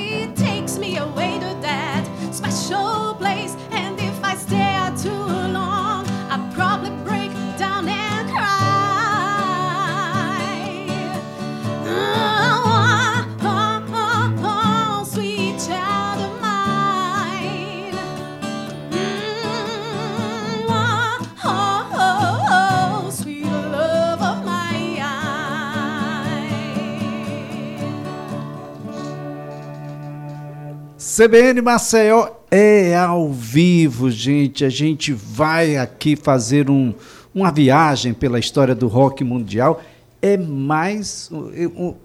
need 0.00 0.39
CBN 31.20 31.60
Maceió 31.60 32.28
é 32.50 32.96
ao 32.96 33.30
vivo, 33.30 34.10
gente. 34.10 34.64
A 34.64 34.70
gente 34.70 35.12
vai 35.12 35.76
aqui 35.76 36.16
fazer 36.16 36.70
um, 36.70 36.94
uma 37.34 37.52
viagem 37.52 38.14
pela 38.14 38.38
história 38.38 38.74
do 38.74 38.88
rock 38.88 39.22
mundial. 39.22 39.82
É 40.22 40.38
mais, 40.38 41.30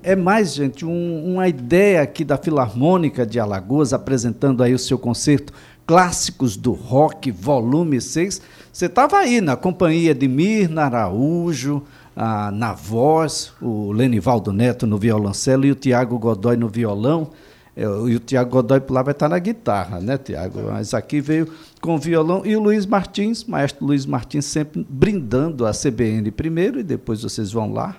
é 0.04 0.18
mais 0.18 0.54
gente, 0.54 0.86
um, 0.86 1.34
uma 1.34 1.48
ideia 1.48 2.02
aqui 2.02 2.26
da 2.26 2.36
Filarmônica 2.36 3.26
de 3.26 3.40
Alagoas, 3.40 3.94
apresentando 3.94 4.62
aí 4.62 4.74
o 4.74 4.80
seu 4.80 5.00
concerto 5.00 5.54
Clássicos 5.88 6.58
do 6.58 6.74
Rock, 6.74 7.32
volume 7.32 8.02
6. 8.02 8.42
Você 8.70 8.88
estava 8.88 9.20
aí 9.20 9.40
na 9.40 9.56
companhia 9.56 10.14
de 10.14 10.28
Mirna 10.28 10.84
Araújo, 10.84 11.84
ah, 12.18 12.52
na 12.52 12.74
voz, 12.74 13.54
o 13.62 13.94
Lenivaldo 13.94 14.52
Neto 14.52 14.86
no 14.86 14.98
violoncelo 14.98 15.66
e 15.66 15.72
o 15.72 15.76
Tiago 15.76 16.20
Godoy 16.20 16.58
no 16.58 16.68
violão. 16.68 17.32
E 17.76 17.86
o 17.86 18.20
Tiago 18.20 18.52
Godoy 18.52 18.82
lá 18.90 19.02
vai 19.02 19.12
estar 19.12 19.28
na 19.28 19.38
guitarra, 19.38 20.00
né, 20.00 20.18
Tiago? 20.18 20.62
Mas 20.72 20.94
aqui 20.94 21.20
veio 21.20 21.52
com 21.82 21.98
violão. 21.98 22.42
E 22.46 22.56
o 22.56 22.62
Luiz 22.62 22.86
Martins, 22.86 23.44
maestro 23.44 23.86
Luiz 23.86 24.06
Martins, 24.06 24.46
sempre 24.46 24.86
brindando 24.90 25.66
a 25.66 25.72
CBN 25.72 26.32
primeiro, 26.32 26.80
e 26.80 26.84
depois 26.84 27.22
vocês 27.22 27.52
vão 27.52 27.74
lá, 27.74 27.98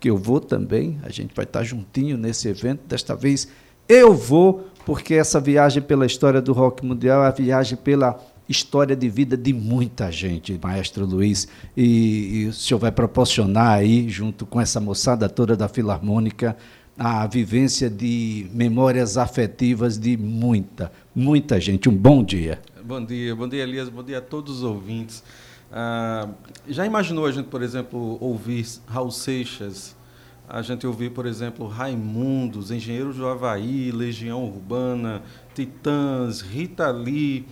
que 0.00 0.08
eu 0.08 0.16
vou 0.16 0.40
também. 0.40 0.98
A 1.02 1.10
gente 1.10 1.34
vai 1.34 1.44
estar 1.44 1.62
juntinho 1.62 2.16
nesse 2.16 2.48
evento. 2.48 2.80
Desta 2.88 3.14
vez 3.14 3.46
eu 3.86 4.14
vou, 4.14 4.68
porque 4.86 5.14
essa 5.14 5.38
viagem 5.38 5.82
pela 5.82 6.06
história 6.06 6.40
do 6.40 6.54
rock 6.54 6.86
mundial 6.86 7.22
é 7.22 7.26
a 7.26 7.32
viagem 7.32 7.76
pela 7.76 8.18
história 8.48 8.96
de 8.96 9.08
vida 9.08 9.36
de 9.36 9.52
muita 9.52 10.10
gente, 10.10 10.58
maestro 10.60 11.06
Luiz, 11.06 11.46
e, 11.76 12.42
e, 12.42 12.46
o 12.46 12.52
senhor 12.52 12.80
vai 12.80 12.90
proporcionar 12.90 13.78
aí, 13.78 14.08
junto 14.08 14.44
com 14.44 14.60
essa 14.60 14.80
moçada 14.80 15.28
toda 15.28 15.56
da 15.56 15.68
Filarmônica, 15.68 16.56
a 17.02 17.26
vivência 17.26 17.88
de 17.88 18.46
memórias 18.52 19.16
afetivas 19.16 19.98
de 19.98 20.18
muita, 20.18 20.92
muita 21.14 21.58
gente. 21.58 21.88
Um 21.88 21.96
bom 21.96 22.22
dia. 22.22 22.60
Bom 22.84 23.02
dia, 23.02 23.34
bom 23.34 23.48
dia, 23.48 23.62
Elias, 23.62 23.88
bom 23.88 24.02
dia 24.02 24.18
a 24.18 24.20
todos 24.20 24.58
os 24.58 24.62
ouvintes. 24.62 25.24
Ah, 25.72 26.28
já 26.68 26.84
imaginou 26.84 27.24
a 27.24 27.32
gente, 27.32 27.46
por 27.46 27.62
exemplo, 27.62 28.18
ouvir 28.20 28.66
Raul 28.86 29.10
Seixas, 29.10 29.96
a 30.46 30.60
gente 30.60 30.86
ouvir, 30.86 31.10
por 31.12 31.24
exemplo, 31.24 31.66
Raimundos, 31.66 32.70
Engenheiros 32.70 33.16
do 33.16 33.26
Havaí, 33.26 33.90
Legião 33.90 34.44
Urbana, 34.44 35.22
Titãs, 35.54 36.42
Rita 36.42 36.90
Lee, 36.90 37.46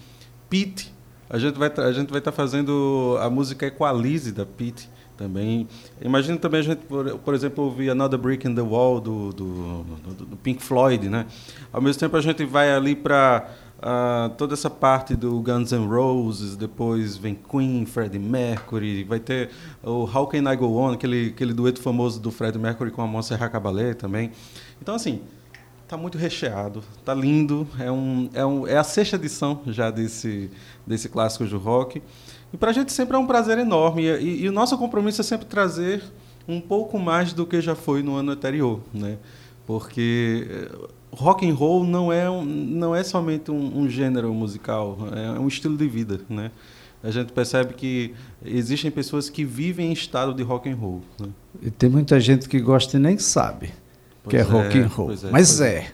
Pete. 0.51 0.93
A 1.31 1.39
gente 1.39 1.59
vai 1.59 1.71
a 1.77 1.93
gente 1.93 2.11
vai 2.11 2.19
estar 2.19 2.33
tá 2.33 2.37
fazendo 2.37 3.17
a 3.21 3.29
música 3.29 3.67
Equalize 3.67 4.33
da 4.33 4.47
Pete 4.47 4.89
também. 5.19 5.67
Imagina 6.01 6.39
também 6.39 6.61
a 6.61 6.63
gente, 6.63 6.79
por, 6.87 7.19
por, 7.19 7.35
exemplo, 7.35 7.65
ouvir 7.65 7.91
Another 7.91 8.19
Brick 8.19 8.47
in 8.47 8.55
the 8.55 8.63
Wall 8.63 9.01
do, 9.01 9.33
do, 9.33 9.83
do, 9.83 10.25
do, 10.27 10.37
Pink 10.37 10.63
Floyd, 10.63 11.09
né? 11.09 11.27
Ao 11.73 11.83
mesmo 11.83 11.99
tempo 11.99 12.17
a 12.17 12.21
gente 12.21 12.45
vai 12.45 12.73
ali 12.73 12.95
para 12.95 13.51
uh, 13.79 13.83
ah, 13.83 14.31
toda 14.39 14.55
essa 14.55 14.71
parte 14.71 15.17
do 15.17 15.41
Guns 15.41 15.73
N' 15.73 15.89
Roses, 15.89 16.57
depois 16.57 17.17
vem 17.17 17.35
Queen, 17.35 17.85
Freddie 17.85 18.21
Mercury, 18.21 19.03
vai 19.03 19.19
ter 19.19 19.51
o 19.83 20.05
How 20.05 20.29
Can 20.29 20.51
I 20.51 20.57
Go 20.57 20.77
On, 20.79 20.93
aquele, 20.93 21.29
aquele 21.35 21.53
dueto 21.53 21.83
famoso 21.83 22.21
do 22.21 22.31
Freddie 22.31 22.61
Mercury 22.61 22.93
com 22.93 23.03
a 23.03 23.07
Montserrat 23.07 23.51
Caballé 23.51 23.95
também. 23.95 24.31
Então, 24.81 24.95
assim, 24.95 25.21
tá 25.89 25.97
muito 25.97 26.19
recheado, 26.19 26.85
tá 27.03 27.15
lindo, 27.15 27.67
é, 27.81 27.91
um, 27.91 28.29
é, 28.35 28.45
um, 28.45 28.67
é 28.67 28.77
a 28.77 28.85
sexta 28.85 29.17
edição 29.17 29.63
já 29.69 29.91
desse, 29.91 30.51
desse 30.87 31.09
clássico 31.09 31.47
do 31.47 31.57
rock. 31.57 32.03
E 32.53 32.57
para 32.59 32.71
a 32.71 32.75
gente 32.75 32.93
sempre 32.93 33.17
é 33.17 33.19
um 33.19 33.27
prazer 33.27 33.57
enorme. 33.59 34.03
E, 34.03 34.43
e, 34.43 34.49
o 34.49 34.53
nosso 34.53 34.77
compromisso 34.77 35.23
é 35.23 35.25
sempre 35.25 35.47
trazer 35.47 36.03
um 36.47 36.61
pouco 36.61 36.99
mais 36.99 37.33
do 37.33 37.47
que 37.47 37.61
já 37.63 37.75
foi 37.75 38.03
no 38.03 38.17
ano 38.17 38.33
anterior, 38.33 38.81
né? 38.93 39.17
Porque 39.67 40.47
eh, 40.51 40.89
rock 41.11 41.49
and 41.49 41.55
roll 41.55 41.85
não 41.85 42.11
é 42.11 42.29
um, 42.29 42.43
não 42.43 42.95
é 42.95 43.03
somente 43.03 43.51
um, 43.51 43.81
um, 43.81 43.89
gênero 43.89 44.33
musical, 44.33 44.97
é 45.15 45.39
um 45.39 45.47
estilo 45.47 45.77
de 45.77 45.87
vida, 45.87 46.21
né? 46.29 46.51
A 47.03 47.11
gente 47.11 47.33
percebe 47.33 47.75
que 47.75 48.15
existem 48.45 48.91
pessoas 48.91 49.29
que 49.29 49.45
vivem 49.45 49.91
em 49.91 49.93
estado 49.93 50.33
de 50.35 50.43
rock 50.43 50.71
and 50.71 50.77
roll. 50.77 51.03
Né? 51.21 51.29
E 51.63 51.71
tem 51.71 51.89
muita 51.89 52.19
gente 52.19 52.49
que 52.49 52.59
gosta 52.61 52.97
e 52.97 53.01
nem 53.01 53.19
sabe 53.19 53.71
que 54.29 54.37
é, 54.37 54.41
é 54.41 54.43
rock 54.43 54.79
and 54.79 54.87
roll, 54.87 55.13
é, 55.13 55.31
mas 55.31 55.61
é. 55.61 55.75
é. 55.75 55.93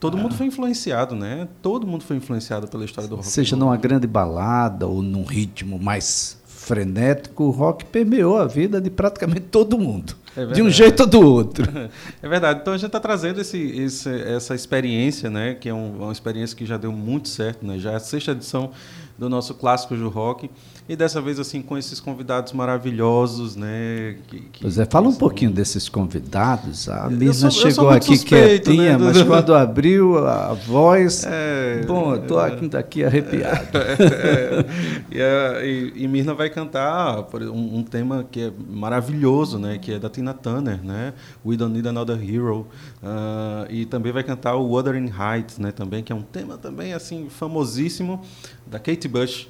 Todo 0.00 0.16
mundo 0.16 0.34
foi 0.34 0.46
influenciado, 0.46 1.14
né? 1.14 1.46
Todo 1.60 1.86
mundo 1.86 2.02
foi 2.02 2.16
influenciado 2.16 2.66
pela 2.66 2.84
história 2.84 3.08
do 3.08 3.16
rock. 3.16 3.28
Seja 3.28 3.54
numa 3.54 3.76
grande 3.76 4.06
balada 4.06 4.86
ou 4.86 5.00
num 5.00 5.22
ritmo 5.22 5.78
mais 5.78 6.36
frenético, 6.44 7.44
o 7.44 7.50
rock 7.50 7.84
permeou 7.84 8.38
a 8.38 8.46
vida 8.46 8.80
de 8.80 8.90
praticamente 8.90 9.42
todo 9.42 9.78
mundo. 9.78 10.16
É 10.36 10.46
de 10.46 10.62
um 10.62 10.70
jeito 10.70 11.00
ou 11.00 11.06
do 11.06 11.20
outro. 11.20 11.64
É 12.22 12.28
verdade. 12.28 12.60
Então 12.62 12.72
a 12.72 12.76
gente 12.76 12.86
está 12.86 13.00
trazendo 13.00 13.40
esse, 13.40 13.58
esse, 13.58 14.08
essa 14.08 14.54
experiência, 14.54 15.28
né? 15.28 15.54
Que 15.54 15.68
é 15.68 15.74
um, 15.74 16.02
uma 16.02 16.12
experiência 16.12 16.56
que 16.56 16.64
já 16.64 16.76
deu 16.76 16.92
muito 16.92 17.28
certo, 17.28 17.66
né? 17.66 17.78
Já 17.78 17.92
é 17.92 17.96
a 17.96 18.00
sexta 18.00 18.30
edição 18.30 18.70
do 19.18 19.28
nosso 19.28 19.54
clássico 19.54 19.94
do 19.94 20.08
rock. 20.08 20.50
E 20.88 20.96
dessa 20.96 21.20
vez, 21.20 21.38
assim, 21.38 21.62
com 21.62 21.78
esses 21.78 22.00
convidados 22.00 22.52
maravilhosos, 22.52 23.54
né? 23.54 24.16
Que, 24.26 24.40
que 24.40 24.62
pois 24.62 24.78
é, 24.78 24.84
fala 24.84 25.08
um 25.08 25.14
pouquinho 25.14 25.52
desses 25.52 25.88
convidados. 25.88 26.88
A 26.88 27.08
Mirna 27.08 27.50
chegou 27.50 27.88
aqui 27.88 28.16
suspeito, 28.16 28.70
quietinha, 28.70 28.98
né? 28.98 29.04
mas 29.04 29.22
quando 29.22 29.54
abriu 29.54 30.18
a 30.26 30.52
voz. 30.52 31.24
É, 31.24 31.84
bom, 31.86 32.16
estou 32.16 32.40
aqui 32.40 32.68
daqui 32.68 33.04
arrepiado. 33.04 33.68
É, 35.12 35.60
é, 35.60 35.66
e, 35.66 36.04
e, 36.04 36.08
Mirna 36.08 36.34
vai 36.34 36.48
cantar 36.48 37.26
um, 37.34 37.78
um, 37.78 37.82
tema 37.82 38.26
que 38.30 38.40
é 38.42 38.52
maravilhoso, 38.70 39.58
né? 39.58 39.78
Que 39.78 39.94
é 39.94 39.98
da 39.98 40.08
Tina 40.08 40.32
Turner, 40.32 40.82
né? 40.82 41.12
We 41.44 41.56
Don't 41.56 41.72
Need 41.72 41.88
Another 41.88 42.18
Hero. 42.18 42.66
Uh, 43.02 43.70
e 43.70 43.84
também 43.86 44.12
vai 44.12 44.22
cantar 44.22 44.56
o 44.56 44.66
Wuthering 44.68 45.10
Heights, 45.10 45.58
né? 45.58 45.70
Também, 45.72 46.02
que 46.02 46.12
é 46.12 46.14
um 46.14 46.22
tema 46.22 46.56
também, 46.56 46.92
assim, 46.94 47.28
famosíssimo, 47.28 48.22
da 48.66 48.78
Kate 48.78 49.08
Bush. 49.12 49.48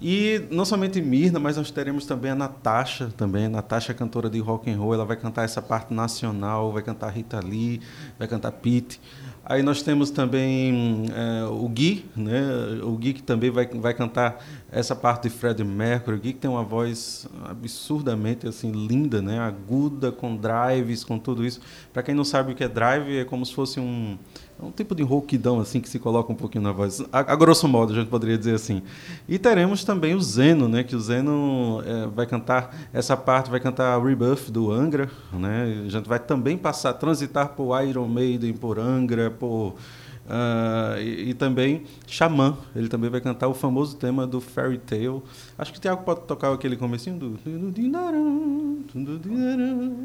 E 0.00 0.46
não 0.50 0.64
somente 0.64 1.02
Mirna, 1.02 1.40
mas 1.40 1.56
nós 1.56 1.72
teremos 1.72 2.06
também 2.06 2.30
a 2.30 2.34
Natasha, 2.34 3.12
também. 3.16 3.46
A 3.46 3.48
Natasha, 3.48 3.92
cantora 3.92 4.30
de 4.30 4.38
rock 4.38 4.70
and 4.70 4.76
roll, 4.76 4.94
ela 4.94 5.04
vai 5.04 5.16
cantar 5.16 5.44
essa 5.44 5.60
parte 5.60 5.92
nacional, 5.92 6.72
vai 6.72 6.82
cantar 6.82 7.08
Rita 7.08 7.40
Lee, 7.40 7.80
vai 8.16 8.28
cantar 8.28 8.52
Pete. 8.52 9.00
Aí 9.44 9.62
nós 9.62 9.82
temos 9.82 10.10
também 10.10 11.06
é, 11.10 11.44
o 11.46 11.66
Gui, 11.68 12.04
né? 12.14 12.80
O 12.82 12.92
Gui 12.92 13.14
que 13.14 13.22
também 13.22 13.50
vai, 13.50 13.66
vai 13.66 13.94
cantar 13.94 14.44
essa 14.70 14.94
parte 14.94 15.22
de 15.22 15.30
Freddie 15.30 15.64
Mercury. 15.64 16.16
O 16.16 16.20
Gui 16.20 16.32
que 16.34 16.38
tem 16.38 16.50
uma 16.50 16.62
voz 16.62 17.26
absurdamente 17.46 18.46
assim 18.46 18.70
linda, 18.70 19.20
né? 19.22 19.38
Aguda, 19.40 20.12
com 20.12 20.36
drives, 20.36 21.02
com 21.02 21.18
tudo 21.18 21.44
isso. 21.44 21.60
Para 21.92 22.02
quem 22.04 22.14
não 22.14 22.24
sabe 22.24 22.52
o 22.52 22.54
que 22.54 22.62
é 22.62 22.68
drive, 22.68 23.16
é 23.16 23.24
como 23.24 23.44
se 23.44 23.54
fosse 23.54 23.80
um 23.80 24.18
é 24.60 24.64
um 24.64 24.70
tipo 24.70 24.94
de 24.94 25.02
rouquidão 25.02 25.60
assim 25.60 25.80
que 25.80 25.88
se 25.88 25.98
coloca 25.98 26.32
um 26.32 26.34
pouquinho 26.34 26.64
na 26.64 26.72
voz. 26.72 27.00
A, 27.12 27.20
a, 27.20 27.36
grosso 27.36 27.68
modo, 27.68 27.92
a 27.92 27.96
gente 27.96 28.08
poderia 28.08 28.36
dizer 28.36 28.54
assim. 28.54 28.82
E 29.28 29.38
teremos 29.38 29.84
também 29.84 30.14
o 30.14 30.20
Zeno, 30.20 30.68
né? 30.68 30.82
Que 30.82 30.96
o 30.96 31.00
Zeno 31.00 31.82
é, 31.86 32.06
vai 32.08 32.26
cantar 32.26 32.88
essa 32.92 33.16
parte, 33.16 33.50
vai 33.50 33.60
cantar 33.60 34.02
Rebirth 34.02 34.50
do 34.50 34.72
Angra, 34.72 35.08
né? 35.32 35.84
A 35.86 35.88
gente 35.88 36.08
vai 36.08 36.18
também 36.18 36.58
passar, 36.58 36.92
transitar 36.94 37.50
por 37.50 37.80
Iron 37.84 38.08
Maiden, 38.08 38.52
por 38.52 38.78
Angra, 38.78 39.30
por 39.30 39.74
Uh, 40.28 41.00
e, 41.00 41.30
e, 41.30 41.34
também 41.34 41.84
Xamã, 42.06 42.54
ele 42.76 42.86
também 42.88 43.08
vai 43.08 43.18
cantar 43.18 43.48
o 43.48 43.54
famoso 43.54 43.96
tema 43.96 44.26
do 44.26 44.42
Fairy 44.42 44.76
Tale. 44.76 45.22
Acho 45.56 45.72
que 45.72 45.78
o 45.78 45.80
Thiago 45.80 46.02
pode 46.02 46.20
tocar 46.22 46.52
aquele 46.52 46.76
comecinho 46.76 47.18
do. 47.18 47.38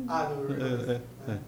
Ah, 0.07 0.31
é, 0.49 0.93
é, 0.93 1.33
é. 1.33 1.39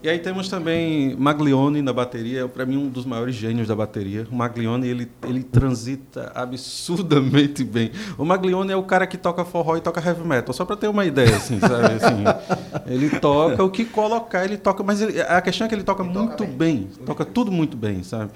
E 0.00 0.08
aí 0.08 0.18
temos 0.20 0.48
também 0.48 1.16
Maglione 1.16 1.82
na 1.82 1.92
bateria, 1.92 2.46
para 2.46 2.64
mim 2.64 2.76
um 2.76 2.88
dos 2.88 3.04
maiores 3.04 3.34
gênios 3.34 3.66
da 3.66 3.74
bateria. 3.74 4.26
O 4.30 4.34
Maglione 4.34 4.86
ele, 4.86 5.10
ele 5.26 5.42
transita 5.42 6.30
absurdamente 6.34 7.64
bem. 7.64 7.90
O 8.16 8.24
Maglione 8.24 8.70
é 8.70 8.76
o 8.76 8.84
cara 8.84 9.08
que 9.08 9.16
toca 9.16 9.44
forró 9.44 9.76
e 9.76 9.80
toca 9.80 10.00
heavy 10.00 10.24
metal, 10.24 10.54
só 10.54 10.64
para 10.64 10.76
ter 10.76 10.88
uma 10.88 11.04
ideia, 11.04 11.36
assim, 11.36 11.58
sabe? 11.58 11.94
Assim, 11.94 12.24
ele 12.86 13.10
toca 13.20 13.62
o 13.64 13.70
que 13.70 13.84
colocar, 13.84 14.44
ele 14.44 14.56
toca, 14.56 14.82
mas 14.82 15.00
ele, 15.00 15.20
a 15.20 15.40
questão 15.40 15.66
é 15.66 15.68
que 15.68 15.74
ele 15.74 15.82
toca 15.82 16.02
ele 16.02 16.12
muito 16.12 16.36
toca 16.36 16.44
bem. 16.46 16.56
bem, 16.56 16.88
toca 17.04 17.24
tudo 17.24 17.50
muito 17.50 17.76
bem, 17.76 18.02
sabe? 18.02 18.30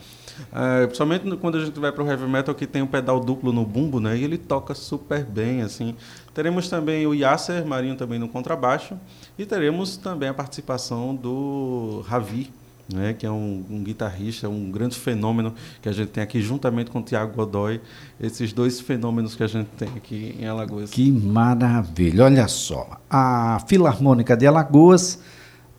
É, 0.53 0.87
principalmente 0.87 1.37
quando 1.37 1.59
a 1.59 1.65
gente 1.65 1.79
vai 1.79 1.93
para 1.93 2.03
o 2.03 2.09
heavy 2.09 2.27
metal 2.27 2.55
que 2.55 2.67
tem 2.67 2.83
um 2.83 2.87
pedal 2.87 3.21
duplo 3.21 3.53
no 3.53 3.65
bumbo, 3.65 4.01
né? 4.01 4.17
E 4.17 4.25
ele 4.25 4.39
toca 4.39 4.75
super 4.75 5.25
bem, 5.25 5.63
assim. 5.63 5.95
Teremos 6.35 6.69
também 6.69 7.07
o 7.07 7.15
Yasser 7.15 7.65
Marinho 7.67 7.97
também 7.97 8.19
no 8.19 8.29
contrabaixo 8.29 8.99
e 9.39 9.45
teremos 9.45 9.97
também 9.97 10.29
a 10.29 10.35
participação 10.35 11.15
do 11.15 12.03
Ravi, 12.07 12.51
né, 12.93 13.13
que 13.13 13.27
é 13.27 13.31
um, 13.31 13.65
um, 13.71 13.83
guitarrista, 13.83 14.49
um 14.49 14.71
grande 14.71 14.99
fenômeno 14.99 15.55
que 15.81 15.89
a 15.89 15.93
gente 15.93 16.09
tem 16.09 16.23
aqui 16.23 16.41
juntamente 16.41 16.91
com 16.91 17.01
o 17.01 17.03
Tiago 17.03 17.35
Godoy, 17.35 17.81
esses 18.21 18.53
dois 18.53 18.81
fenômenos 18.81 19.35
que 19.35 19.43
a 19.43 19.47
gente 19.47 19.69
tem 19.79 19.89
aqui 19.97 20.37
em 20.39 20.47
Alagoas. 20.47 20.91
Que 20.91 21.11
maravilha! 21.11 22.25
Olha 22.25 22.49
só, 22.49 23.01
a 23.11 23.63
Filarmônica 23.67 24.37
de 24.37 24.47
Alagoas 24.47 25.19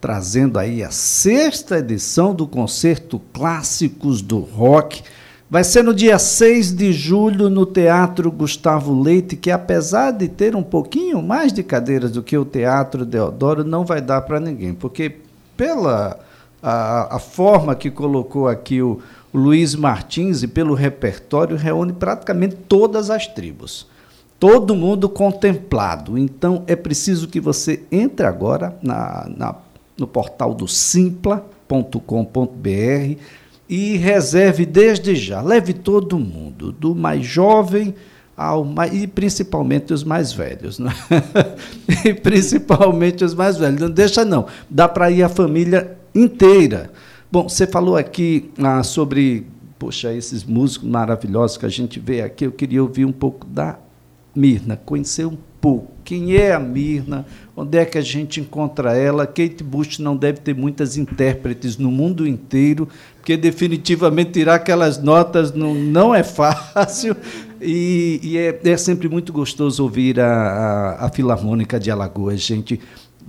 trazendo 0.04 0.60
aí 0.60 0.84
a 0.84 0.92
sexta 0.92 1.80
edição 1.80 2.36
do 2.36 2.46
concerto 2.46 3.22
Clássicos 3.32 4.22
do 4.22 4.40
Rock. 4.40 5.02
Vai 5.50 5.64
ser 5.64 5.82
no 5.82 5.94
dia 5.94 6.20
6 6.20 6.76
de 6.76 6.92
julho 6.92 7.50
no 7.50 7.66
Teatro 7.66 8.30
Gustavo 8.30 9.02
Leite, 9.02 9.38
que 9.38 9.50
apesar 9.50 10.12
de 10.12 10.28
ter 10.28 10.58
um 10.58 10.64
pouquinho 10.64 11.22
mais 11.22 11.54
de 11.54 11.64
cadeiras 11.64 12.12
do 12.12 12.22
que 12.22 12.38
o 12.38 12.44
Teatro 12.44 13.06
Deodoro, 13.06 13.64
não 13.64 13.86
vai 13.86 14.02
dar 14.02 14.22
para 14.24 14.42
ninguém, 14.42 14.74
porque 14.74 15.20
pela 15.56 16.20
a, 16.64 17.18
a, 17.18 17.20
forma 17.20 17.76
que 17.76 17.92
colocou 17.92 18.48
aqui 18.48 18.82
o, 18.82 19.00
o 19.34 19.38
Luiz 19.38 19.76
Martins 19.76 20.42
e 20.42 20.48
pelo 20.48 20.74
repertório, 20.74 21.58
reúne 21.58 21.94
praticamente 21.94 22.56
todas 22.56 23.10
as 23.10 23.28
tribos 23.28 23.92
todo 24.40 24.76
mundo 24.76 25.08
contemplado. 25.08 26.18
Então 26.18 26.66
é 26.68 26.76
preciso 26.76 27.30
que 27.30 27.40
você 27.40 27.84
entre 27.90 28.26
agora 28.26 28.78
na, 28.82 29.26
na 29.38 29.56
no 29.98 30.06
portal 30.06 30.54
do 30.54 30.68
simpla.com.br 30.68 31.54
e 33.70 33.96
reserve 33.96 34.66
desde 34.66 35.16
já. 35.16 35.42
Leve 35.42 35.72
todo 35.72 36.20
mundo, 36.20 36.74
do 36.74 36.94
mais 36.94 37.26
jovem 37.26 37.96
ao 38.36 38.66
mais, 38.66 38.94
e 38.94 39.08
principalmente 39.08 39.94
os 39.94 40.04
mais 40.04 40.34
velhos. 40.34 40.78
Né? 40.78 40.92
e 42.06 42.14
principalmente 42.14 43.24
os 43.24 43.34
mais 43.34 43.58
velhos. 43.58 43.80
Não 43.80 43.90
deixa 43.90 44.26
não. 44.26 44.48
Dá 44.70 44.90
para 44.90 45.10
ir 45.10 45.24
a 45.24 45.30
família 45.30 45.98
inteira. 46.14 46.92
Bom, 47.32 47.50
você 47.50 47.66
falou 47.66 47.98
aqui 47.98 48.52
ah, 48.60 48.84
sobre, 48.84 49.48
poxa, 49.80 50.14
esses 50.14 50.44
músicos 50.44 50.88
maravilhosos 50.88 51.58
que 51.58 51.66
a 51.66 51.70
gente 51.70 52.00
vê 52.00 52.22
aqui. 52.22 52.46
Eu 52.46 52.52
queria 52.52 52.82
ouvir 52.82 53.06
um 53.06 53.12
pouco 53.12 53.46
da 53.48 53.80
Mirna, 54.36 54.78
conhecer 54.78 55.26
um 55.26 55.38
pouco. 55.62 55.94
Quem 56.04 56.36
é 56.36 56.54
a 56.54 56.60
Mirna? 56.60 57.26
Onde 57.56 57.78
é 57.78 57.86
que 57.86 57.98
a 57.98 58.02
gente 58.02 58.42
encontra 58.42 58.98
ela? 58.98 59.26
Kate 59.26 59.64
Bush 59.64 60.00
não 60.00 60.16
deve 60.16 60.42
ter 60.42 60.54
muitas 60.54 60.98
intérpretes 60.98 61.78
no 61.78 61.90
mundo 61.90 62.28
inteiro, 62.28 62.90
porque 63.16 63.38
definitivamente 63.38 64.32
tirar 64.32 64.56
aquelas 64.56 65.02
notas 65.02 65.54
não, 65.54 65.74
não 65.74 66.14
é 66.14 66.24
fácil. 66.24 67.16
E, 67.62 68.20
e 68.22 68.38
é, 68.38 68.60
é, 68.64 68.78
sempre 68.78 69.08
muito 69.08 69.32
gostoso 69.32 69.82
ouvir 69.84 70.20
a, 70.20 70.28
a, 70.28 71.06
a 71.06 71.10
Filarmônica 71.10 71.80
de 71.80 71.90
Alagoas. 71.90 72.42
Gente, 72.42 72.80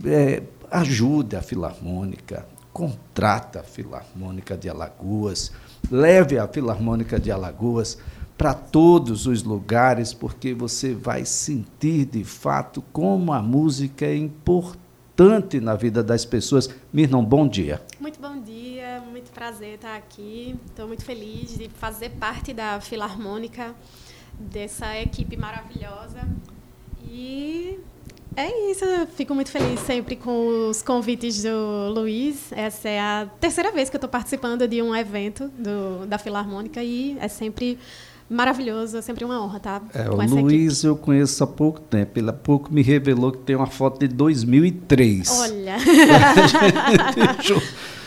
é, 0.05 0.43
ajude 0.71 1.37
a 1.37 1.43
Filarmônica, 1.43 2.45
contrata 2.75 3.61
a 3.61 3.63
Filarmônica 3.63 4.57
de 4.57 4.69
Alagoas, 4.69 5.53
leve 5.89 6.37
a 6.37 6.49
Filarmônica 6.49 7.21
de 7.21 7.31
Alagoas 7.31 7.97
para 8.37 8.53
todos 8.53 9.29
os 9.29 9.45
lugares, 9.45 10.13
porque 10.13 10.53
você 10.53 10.93
vai 10.93 11.25
sentir 11.25 12.05
de 12.05 12.25
fato 12.25 12.83
como 12.93 13.33
a 13.33 13.41
música 13.41 14.05
é 14.05 14.17
importante 14.17 15.61
na 15.61 15.77
vida 15.77 16.03
das 16.03 16.25
pessoas. 16.25 16.69
Mirnon, 16.93 17.25
bom 17.25 17.47
dia. 17.47 17.81
Muito 18.01 18.21
bom 18.21 18.43
dia, 18.43 19.01
muito 19.09 19.31
prazer 19.31 19.77
estar 19.77 19.97
aqui. 19.97 20.59
Estou 20.67 20.89
muito 20.89 21.05
feliz 21.05 21.57
de 21.57 21.69
fazer 21.69 22.11
parte 22.11 22.53
da 22.53 22.81
Filarmônica, 22.81 23.73
dessa 24.37 24.99
equipe 24.99 25.37
maravilhosa. 25.37 26.29
E 27.09 27.79
é 28.37 28.71
isso, 28.71 28.85
eu 28.85 29.07
fico 29.07 29.35
muito 29.35 29.51
feliz 29.51 29.81
sempre 29.81 30.17
com 30.17 30.69
os 30.69 30.83
convites 30.83 31.43
do 31.43 31.93
Luiz. 31.95 32.53
Essa 32.53 32.89
é 32.89 33.01
a 33.01 33.29
terceira 33.41 33.71
vez 33.71 33.89
que 33.89 33.97
eu 33.97 33.99
estou 33.99 34.11
participando 34.11 34.67
de 34.67 34.83
um 34.83 34.95
evento 34.95 35.49
do, 35.49 36.07
da 36.07 36.19
Filarmônica 36.19 36.83
e 36.83 37.17
é 37.21 37.29
sempre 37.29 37.79
maravilhoso, 38.29 38.97
é 38.97 39.03
sempre 39.03 39.25
uma 39.25 39.43
honra 39.43 39.61
tá? 39.61 39.83
é, 39.93 40.09
o 40.09 40.15
Luiz 40.15 40.79
equipe. 40.79 40.87
eu 40.87 40.97
conheço 40.97 41.45
há 41.45 41.47
pouco 41.47 41.81
tempo, 41.81 42.19
ele 42.19 42.31
há 42.31 42.33
pouco 42.33 42.73
me 42.73 42.83
revelou 42.83 43.33
que 43.33 43.39
tem 43.39 43.55
uma 43.55 43.67
foto 43.67 44.01
de 44.01 44.09
2003. 44.09 45.29
Olha! 45.41 45.77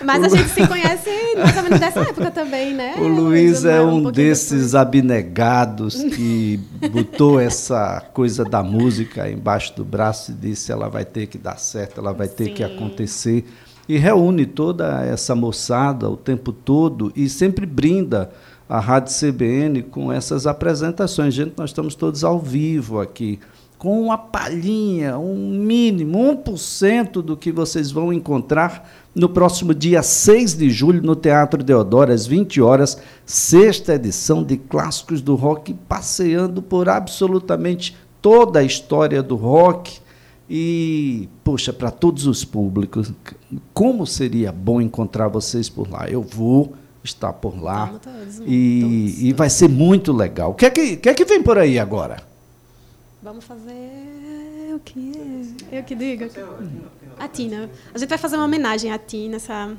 Mas 0.04 0.24
a 0.24 0.30
gente 0.30 0.50
se 0.50 0.68
conhece 0.68 1.10
mais 1.36 1.58
ou 1.58 1.64
menos 1.64 1.80
dessa 1.80 2.02
época 2.02 2.32
também, 2.32 2.74
né? 2.74 2.96
O 2.98 3.08
Luiz 3.08 3.66
é 3.66 3.82
um, 3.82 4.08
um 4.08 4.12
desses 4.12 4.72
depois. 4.72 4.76
abnegados 4.76 5.96
que 5.96 6.60
botou 6.92 7.40
essa 7.40 8.02
coisa 8.14 8.44
da 8.44 8.62
música 8.62 9.30
embaixo 9.30 9.76
do 9.76 9.84
braço 9.84 10.32
e 10.32 10.34
disse 10.36 10.72
ela 10.72 10.90
vai 10.90 11.06
ter 11.06 11.28
que 11.28 11.38
dar 11.38 11.58
certo, 11.58 12.00
ela 12.00 12.14
vai 12.14 12.28
ter 12.28 12.46
Sim. 12.46 12.54
que 12.54 12.64
acontecer. 12.64 13.46
E 13.90 13.98
reúne 13.98 14.46
toda 14.46 15.04
essa 15.06 15.34
moçada 15.34 16.10
o 16.10 16.18
tempo 16.18 16.52
todo 16.52 17.12
e 17.16 17.30
sempre 17.30 17.66
brinda 17.66 18.30
a 18.70 18.80
Rádio 18.80 19.14
CBN 19.14 19.84
com 19.84 20.12
essas 20.12 20.46
apresentações. 20.46 21.34
Gente, 21.34 21.54
nós 21.58 21.70
estamos 21.70 21.96
todos 21.96 22.24
ao 22.24 22.40
vivo 22.40 23.00
aqui, 23.00 23.40
com 23.78 24.02
uma 24.02 24.18
palhinha, 24.18 25.18
um 25.18 25.50
mínimo, 25.60 26.18
1% 26.18 27.22
do 27.22 27.38
que 27.38 27.52
vocês 27.52 27.92
vão 27.92 28.12
encontrar 28.12 28.90
no 29.14 29.30
próximo 29.30 29.74
dia 29.74 30.02
6 30.02 30.56
de 30.56 30.70
julho, 30.70 31.02
no 31.02 31.16
Teatro 31.16 31.64
Deodoro, 31.64 32.12
às 32.12 32.26
20 32.26 32.62
horas, 32.62 32.98
sexta 33.26 33.96
edição 33.96 34.44
de 34.44 34.58
Clássicos 34.58 35.22
do 35.22 35.36
Rock, 35.36 35.74
passeando 35.88 36.62
por 36.62 36.90
absolutamente 36.90 37.96
toda 38.22 38.60
a 38.60 38.64
história 38.64 39.22
do 39.22 39.36
rock. 39.36 40.00
E, 40.50 41.28
poxa, 41.44 41.74
para 41.74 41.92
todos 41.92 42.26
os 42.26 42.46
públicos, 42.46 43.12
como 43.74 44.08
seria 44.08 44.52
bom 44.52 44.82
encontrar 44.82 45.28
vocês 45.28 45.70
por 45.70 45.90
lá? 45.90 46.10
Eu 46.10 46.22
vou 46.22 46.74
está 47.08 47.34
por 47.34 47.62
lá. 47.62 47.88
Todos, 47.88 48.40
e, 48.46 48.82
todos, 48.82 49.22
e 49.22 49.34
vai 49.34 49.50
ser 49.50 49.68
muito 49.68 50.12
legal. 50.14 50.52
O 50.52 50.54
que 50.54 50.66
é 50.66 50.70
que, 50.70 50.98
que, 50.98 51.10
é 51.10 51.14
que 51.14 51.26
vem 51.26 51.42
por 51.42 51.58
aí 51.58 51.80
agora? 51.80 52.18
Vamos 53.22 53.46
fazer 53.46 54.74
o 54.76 54.80
que? 54.80 55.56
Eu 55.72 55.84
que 55.84 55.96
digo. 55.96 56.26
A 57.20 57.28
Tina. 57.28 57.70
A 57.94 57.98
gente 57.98 58.10
vai 58.10 58.18
fazer 58.18 58.36
uma 58.36 58.46
homenagem 58.46 58.92
à 58.92 58.98
Tina, 58.98 59.38
essa 59.38 59.76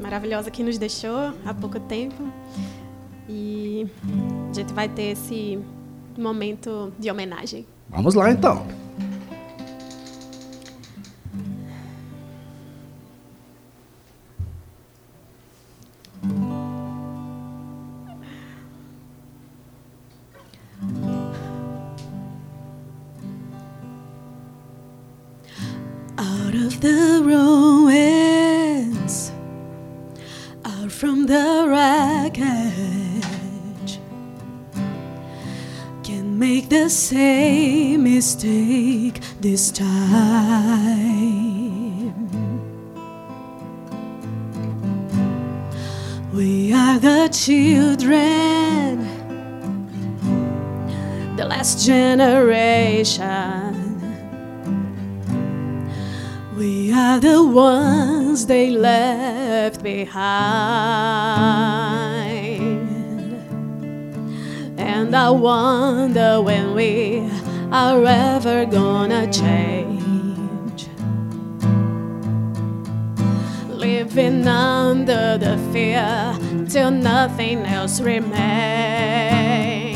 maravilhosa 0.00 0.50
que 0.50 0.62
nos 0.62 0.78
deixou 0.78 1.32
há 1.44 1.54
pouco 1.54 1.80
tempo. 1.80 2.22
E 3.28 3.86
a 4.50 4.54
gente 4.54 4.72
vai 4.72 4.88
ter 4.88 5.12
esse 5.12 5.58
momento 6.18 6.92
de 6.98 7.10
homenagem. 7.10 7.66
Vamos 7.88 8.14
lá 8.14 8.30
então. 8.30 8.66
Out 30.64 30.92
from 30.92 31.26
the 31.26 31.66
wreckage. 31.68 32.40
Can 36.04 36.38
make 36.38 36.68
the 36.68 36.88
same 36.88 38.04
mistake 38.04 39.20
this 39.40 39.70
time. 39.70 40.72
We 46.32 46.72
are 46.72 46.98
the 46.98 47.28
children, 47.28 49.06
the 51.36 51.44
last 51.44 51.84
generation 51.84 53.71
are 56.92 57.18
the 57.20 57.42
ones 57.42 58.46
they 58.46 58.70
left 58.70 59.82
behind. 59.82 60.12
And 64.78 65.16
I 65.16 65.30
wonder 65.30 66.40
when 66.42 66.74
we 66.74 67.28
are 67.70 68.04
ever 68.04 68.66
gonna 68.66 69.30
change. 69.32 69.92
living 73.82 74.46
under 74.46 75.38
the 75.38 75.56
fear 75.72 76.36
till 76.68 76.90
nothing 76.90 77.58
else 77.66 78.00
remains. 78.00 79.91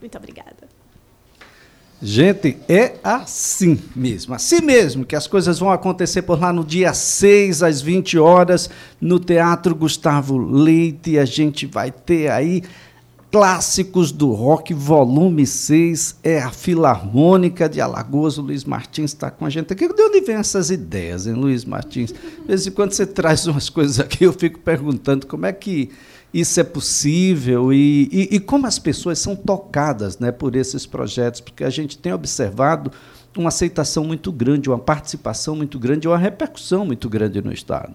Muito 0.00 0.16
obrigada. 0.16 0.68
Gente, 2.02 2.56
é 2.66 2.94
assim 3.04 3.78
mesmo, 3.94 4.34
assim 4.34 4.62
mesmo, 4.62 5.04
que 5.04 5.14
as 5.14 5.26
coisas 5.26 5.58
vão 5.58 5.70
acontecer 5.70 6.22
por 6.22 6.40
lá 6.40 6.50
no 6.50 6.64
dia 6.64 6.94
6, 6.94 7.62
às 7.62 7.82
20 7.82 8.18
horas, 8.18 8.70
no 8.98 9.20
Teatro 9.20 9.74
Gustavo 9.74 10.38
Leite. 10.38 11.18
A 11.18 11.26
gente 11.26 11.66
vai 11.66 11.90
ter 11.90 12.30
aí 12.30 12.62
Clássicos 13.30 14.10
do 14.10 14.32
Rock, 14.32 14.74
volume 14.74 15.46
6, 15.46 16.16
é 16.24 16.40
a 16.40 16.50
Filarmônica 16.50 17.68
de 17.68 17.80
Alagoas. 17.80 18.38
O 18.38 18.42
Luiz 18.42 18.64
Martins 18.64 19.12
está 19.12 19.30
com 19.30 19.46
a 19.46 19.50
gente 19.50 19.72
aqui. 19.72 19.86
De 19.86 20.02
onde 20.02 20.20
vem 20.22 20.34
essas 20.34 20.70
ideias, 20.70 21.28
hein, 21.28 21.34
Luiz 21.34 21.64
Martins? 21.64 22.12
De 22.12 22.46
vez 22.48 22.66
em 22.66 22.72
quando 22.72 22.92
você 22.92 23.06
traz 23.06 23.46
umas 23.46 23.68
coisas 23.68 24.00
aqui, 24.00 24.24
eu 24.24 24.32
fico 24.32 24.58
perguntando 24.58 25.28
como 25.28 25.46
é 25.46 25.52
que 25.52 25.90
isso 26.32 26.60
é 26.60 26.64
possível 26.64 27.72
e, 27.72 28.08
e, 28.12 28.36
e, 28.36 28.40
como 28.40 28.66
as 28.66 28.78
pessoas 28.78 29.18
são 29.18 29.34
tocadas 29.34 30.18
né, 30.18 30.30
por 30.30 30.54
esses 30.54 30.86
projetos, 30.86 31.40
porque 31.40 31.64
a 31.64 31.70
gente 31.70 31.98
tem 31.98 32.12
observado 32.12 32.92
uma 33.38 33.48
aceitação 33.48 34.04
muito 34.04 34.32
grande, 34.32 34.68
uma 34.68 34.78
participação 34.78 35.54
muito 35.54 35.78
grande, 35.78 36.08
uma 36.08 36.18
repercussão 36.18 36.84
muito 36.84 37.08
grande 37.08 37.40
no 37.40 37.52
Estado. 37.52 37.94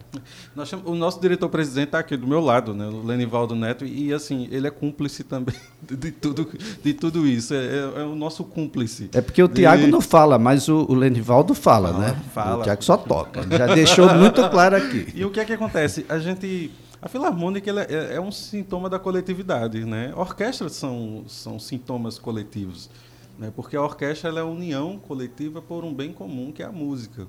Nós, 0.56 0.72
o 0.72 0.96
nosso 0.96 1.20
diretor-presidente 1.20 1.88
está 1.88 2.00
aqui 2.00 2.15
do 2.15 2.25
meu 2.25 2.39
lado, 2.39 2.74
né, 2.74 2.88
o 2.88 3.06
Lenivaldo 3.06 3.56
Neto, 3.56 3.86
e 3.86 4.13
assim, 4.13 4.48
ele 4.51 4.68
é 4.68 4.72
cúmplice 4.72 5.24
também 5.24 5.56
de 5.82 6.12
tudo, 6.12 6.50
de 6.82 6.94
tudo 6.94 7.27
isso, 7.27 7.54
é, 7.54 7.58
é, 7.58 8.01
é 8.01 8.04
o 8.04 8.15
nosso 8.15 8.44
cúmplice. 8.46 9.10
É 9.13 9.22
porque 9.22 9.44
o 9.44 9.48
Tiago 9.48 9.88
não 9.88 10.00
fala, 10.00 10.39
mas 10.39 10.70
o, 10.70 10.86
o 10.88 10.94
Lenivaldo 10.94 11.54
fala, 11.54 11.92
fala 11.92 12.06
né? 12.06 12.22
Fala. 12.34 12.60
O 12.60 12.63
Tiago 12.63 12.84
só 12.84 12.96
toca, 12.96 13.46
já 13.58 13.68
deixou 13.68 14.13
muito 14.15 14.48
claro 14.50 14.77
aqui. 14.77 15.08
E 15.13 15.25
o 15.25 15.32
que 15.32 15.39
é 15.39 15.46
que 15.46 15.54
acontece? 15.54 16.06
A 16.08 16.18
gente 16.18 16.72
a 17.06 17.08
filarmônica 17.08 17.70
é, 17.70 18.16
é, 18.16 18.20
um 18.20 18.32
sintoma 18.32 18.90
da 18.90 18.98
coletividade, 18.98 19.86
né? 19.86 20.12
Orquestras 20.16 20.72
são, 20.72 21.24
são 21.28 21.60
sintomas 21.60 22.18
coletivos, 22.18 22.90
né? 23.38 23.54
porque 23.56 23.78
a 23.78 23.82
orquestra 23.84 24.32
é 24.32 24.40
a 24.40 24.44
união 24.44 24.98
coletiva 24.98 25.62
por 25.62 25.84
um 25.84 25.94
bem 25.94 26.12
comum, 26.12 26.52
que 26.52 26.64
é 26.64 26.66
a 26.66 26.72
música. 26.72 27.28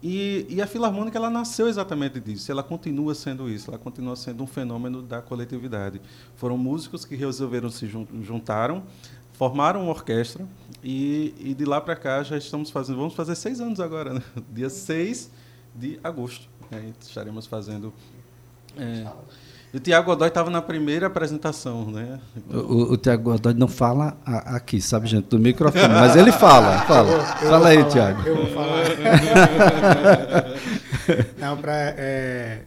E, 0.00 0.46
e, 0.48 0.62
a 0.62 0.68
filarmônica 0.68 1.18
ela 1.18 1.28
nasceu 1.28 1.66
exatamente 1.66 2.20
disso, 2.20 2.52
ela 2.52 2.62
continua 2.62 3.12
sendo 3.12 3.50
isso, 3.50 3.68
ela 3.68 3.78
continua 3.78 4.14
sendo 4.14 4.44
um 4.44 4.46
fenômeno 4.46 5.02
da 5.02 5.20
coletividade. 5.20 6.00
Foram 6.36 6.56
músicos 6.56 7.04
que 7.04 7.16
resolveram 7.16 7.68
se 7.70 7.88
juntaram, 8.22 8.84
formaram 9.32 9.82
uma 9.82 9.90
orquestra 9.90 10.46
e, 10.84 11.34
e 11.40 11.54
de 11.54 11.64
lá 11.64 11.80
para 11.80 11.96
cá 11.96 12.22
já 12.22 12.36
estamos 12.36 12.70
fazendo, 12.70 12.98
vamos 12.98 13.14
fazer 13.14 13.34
seis 13.34 13.60
anos 13.60 13.80
agora, 13.80 14.14
né? 14.14 14.22
dia 14.48 14.70
6 14.70 15.28
de 15.74 15.98
agosto. 16.04 16.48
Né? 16.70 16.92
Estaremos 17.00 17.46
fazendo 17.46 17.92
é. 18.76 19.06
E 19.74 19.76
o 19.76 19.80
Tiago 19.80 20.06
Godoy 20.06 20.28
estava 20.28 20.48
na 20.48 20.62
primeira 20.62 21.08
apresentação, 21.08 21.90
né? 21.90 22.18
O, 22.48 22.92
o 22.92 22.96
Tiago 22.96 23.32
Godoy 23.32 23.52
não 23.52 23.68
fala 23.68 24.16
aqui, 24.24 24.80
sabe, 24.80 25.06
gente, 25.06 25.28
do 25.28 25.38
microfone, 25.38 25.88
mas 25.88 26.16
ele 26.16 26.32
fala, 26.32 26.78
fala. 26.86 27.10
Eu, 27.12 27.18
eu 27.18 27.50
fala 27.50 27.68
aí, 27.68 27.84
Tiago. 27.84 28.26
Eu 28.26 28.36
vou 28.36 28.46
falar. 28.46 28.86
não, 31.36 31.58
pra, 31.58 31.74
é, 31.74 32.62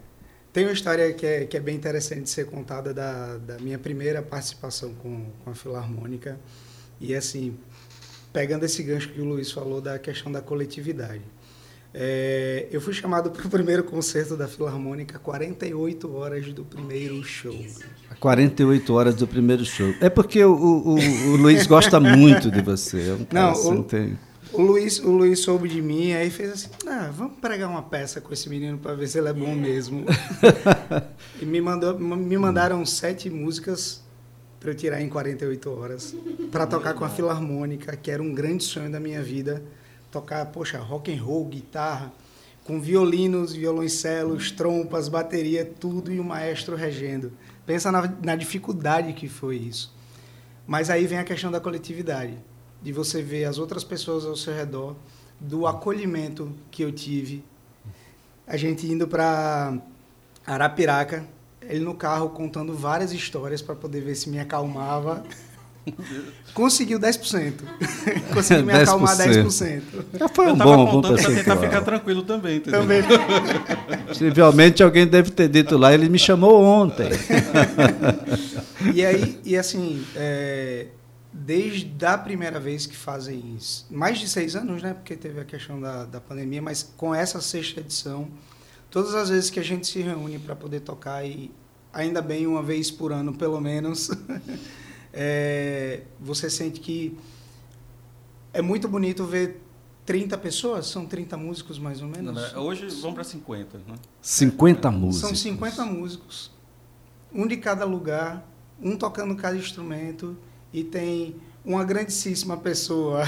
tem 0.51 0.65
uma 0.65 0.73
história 0.73 1.13
que 1.13 1.25
é, 1.25 1.45
que 1.45 1.55
é 1.55 1.59
bem 1.59 1.75
interessante 1.75 2.23
de 2.23 2.29
ser 2.29 2.45
contada 2.45 2.93
da, 2.93 3.37
da 3.37 3.57
minha 3.59 3.79
primeira 3.79 4.21
participação 4.21 4.93
com, 4.95 5.27
com 5.43 5.51
a 5.51 5.55
Filarmônica. 5.55 6.37
E, 6.99 7.15
assim, 7.15 7.57
pegando 8.33 8.65
esse 8.65 8.83
gancho 8.83 9.09
que 9.09 9.21
o 9.21 9.25
Luiz 9.25 9.51
falou 9.51 9.79
da 9.79 9.97
questão 9.97 10.31
da 10.31 10.41
coletividade. 10.41 11.21
É, 11.93 12.67
eu 12.71 12.79
fui 12.79 12.93
chamado 12.93 13.31
para 13.31 13.45
o 13.45 13.49
primeiro 13.49 13.83
concerto 13.83 14.35
da 14.37 14.47
Filarmônica 14.47 15.17
48 15.17 16.13
horas 16.13 16.53
do 16.53 16.63
primeiro 16.63 17.23
show. 17.23 17.55
48 18.19 18.93
horas 18.93 19.15
do 19.15 19.27
primeiro 19.27 19.65
show. 19.65 19.93
É 19.99 20.09
porque 20.09 20.43
o, 20.43 20.53
o, 20.53 20.95
o 20.95 21.35
Luiz 21.35 21.65
gosta 21.65 21.99
muito 21.99 22.51
de 22.51 22.61
você. 22.61 23.09
É 23.09 23.13
um 23.13 23.27
Não, 23.31 23.53
o, 23.53 23.83
tem... 23.83 24.19
o, 24.53 24.61
Luiz, 24.61 24.99
o 24.99 25.09
Luiz 25.09 25.39
soube 25.39 25.67
de 25.67 25.81
mim 25.81 26.13
aí 26.13 26.29
fez 26.29 26.51
assim: 26.51 26.69
ah, 26.85 27.09
vamos 27.15 27.39
pregar 27.39 27.69
uma 27.69 27.81
peça 27.81 28.21
com 28.21 28.31
esse 28.33 28.47
menino 28.49 28.77
para 28.77 28.93
ver 28.93 29.07
se 29.07 29.17
ele 29.17 29.29
é 29.29 29.33
bom 29.33 29.55
mesmo. 29.55 30.05
e 31.41 31.45
me, 31.45 31.59
mandou, 31.59 31.97
me 31.97 32.37
mandaram 32.37 32.85
sete 32.85 33.29
músicas 33.29 34.03
para 34.59 34.71
eu 34.71 34.75
tirar 34.75 35.01
em 35.01 35.09
48 35.09 35.69
horas 35.71 36.15
para 36.51 36.67
tocar 36.67 36.93
com 36.93 37.05
a 37.05 37.09
Filarmônica, 37.09 37.95
que 37.95 38.11
era 38.11 38.21
um 38.21 38.33
grande 38.33 38.63
sonho 38.63 38.91
da 38.91 38.99
minha 38.99 39.23
vida 39.23 39.63
tocar, 40.11 40.45
poxa, 40.47 40.79
rock 40.79 41.13
and 41.13 41.21
roll, 41.21 41.45
guitarra, 41.45 42.11
com 42.63 42.79
violinos, 42.79 43.53
violoncelos, 43.53 44.51
trompas, 44.51 45.09
bateria, 45.09 45.65
tudo 45.65 46.11
e 46.11 46.19
o 46.19 46.23
maestro 46.23 46.75
regendo. 46.75 47.31
Pensa 47.65 47.91
na, 47.91 48.11
na 48.23 48.35
dificuldade 48.35 49.13
que 49.13 49.27
foi 49.27 49.57
isso. 49.57 49.93
Mas 50.67 50.89
aí 50.89 51.07
vem 51.07 51.17
a 51.17 51.23
questão 51.23 51.51
da 51.51 51.59
coletividade, 51.59 52.37
de 52.81 52.93
você 52.93 53.23
ver 53.23 53.45
as 53.45 53.57
outras 53.57 53.83
pessoas 53.83 54.25
ao 54.25 54.35
seu 54.35 54.53
redor, 54.53 54.95
do 55.39 55.65
acolhimento 55.65 56.51
que 56.69 56.83
eu 56.83 56.91
tive. 56.91 57.43
A 58.45 58.57
gente 58.57 58.85
indo 58.85 59.07
para 59.07 59.79
Arapiraca, 60.45 61.25
ele 61.61 61.79
no 61.83 61.95
carro 61.95 62.29
contando 62.29 62.75
várias 62.75 63.11
histórias 63.11 63.61
para 63.61 63.75
poder 63.75 64.01
ver 64.01 64.15
se 64.15 64.29
me 64.29 64.39
acalmava. 64.39 65.23
Conseguiu 66.53 66.99
10%. 66.99 67.53
Conseguiu 68.33 68.65
me 68.65 68.73
10%. 68.73 68.81
acalmar 68.81 69.17
10%. 69.17 69.81
Já 70.19 70.27
foi 70.27 70.51
um 70.51 70.55
bom, 70.55 70.85
bom 70.85 71.01
para 71.01 71.15
tentar 71.17 71.57
ficar 71.57 71.81
tranquilo 71.81 72.23
também, 72.23 72.57
entendeu? 72.57 72.81
Também. 72.81 73.01
Trivialmente 74.13 74.83
alguém 74.83 75.07
deve 75.07 75.31
ter 75.31 75.47
dito 75.47 75.77
lá, 75.77 75.93
ele 75.93 76.09
me 76.09 76.19
chamou 76.19 76.63
ontem. 76.63 77.09
e 78.93 79.05
aí, 79.05 79.39
e 79.45 79.57
assim, 79.57 80.03
é, 80.15 80.87
desde 81.31 82.05
a 82.05 82.17
primeira 82.17 82.59
vez 82.59 82.85
que 82.85 82.95
fazem 82.95 83.55
isso, 83.57 83.87
mais 83.89 84.19
de 84.19 84.27
seis 84.27 84.55
anos, 84.55 84.81
né? 84.81 84.93
Porque 84.93 85.15
teve 85.15 85.39
a 85.39 85.45
questão 85.45 85.79
da, 85.79 86.05
da 86.05 86.19
pandemia, 86.19 86.61
mas 86.61 86.83
com 86.97 87.13
essa 87.13 87.39
sexta 87.39 87.79
edição, 87.79 88.27
todas 88.89 89.13
as 89.15 89.29
vezes 89.29 89.49
que 89.49 89.59
a 89.59 89.63
gente 89.63 89.87
se 89.87 90.01
reúne 90.01 90.39
para 90.39 90.55
poder 90.55 90.81
tocar 90.81 91.25
e 91.25 91.51
ainda 91.93 92.21
bem 92.21 92.47
uma 92.47 92.63
vez 92.63 92.89
por 92.91 93.11
ano, 93.11 93.33
pelo 93.33 93.59
menos, 93.59 94.09
é, 95.13 96.03
você 96.19 96.49
sente 96.49 96.79
que 96.79 97.17
é 98.53 98.61
muito 98.61 98.87
bonito 98.87 99.25
ver 99.25 99.61
30 100.05 100.37
pessoas, 100.37 100.87
são 100.87 101.05
30 101.05 101.37
músicos 101.37 101.77
mais 101.77 102.01
ou 102.01 102.07
menos? 102.07 102.53
Não, 102.53 102.63
hoje 102.63 102.87
vão 103.01 103.13
para 103.13 103.23
50, 103.23 103.77
né? 103.77 103.95
50 104.21 104.87
é, 104.87 104.91
músicos. 104.91 105.29
São 105.29 105.35
50 105.35 105.85
músicos, 105.85 106.51
um 107.31 107.45
de 107.45 107.57
cada 107.57 107.85
lugar, 107.85 108.43
um 108.81 108.95
tocando 108.95 109.35
cada 109.35 109.55
instrumento 109.55 110.35
e 110.73 110.83
tem 110.83 111.35
uma 111.63 111.83
grandíssima 111.83 112.57
pessoa 112.57 113.23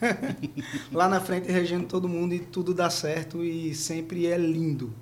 lá 0.90 1.08
na 1.08 1.20
frente 1.20 1.50
regendo 1.50 1.86
todo 1.86 2.08
mundo 2.08 2.34
e 2.34 2.40
tudo 2.40 2.74
dá 2.74 2.90
certo 2.90 3.44
e 3.44 3.74
sempre 3.74 4.26
é 4.26 4.36
lindo. 4.36 4.92